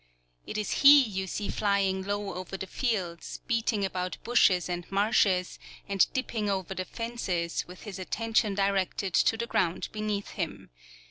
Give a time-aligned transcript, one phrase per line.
[0.47, 5.59] It is he you see flying low over the fields, beating about bushes and marshes
[5.87, 10.71] and dipping over the fences, with his attention directed to the ground beneath him.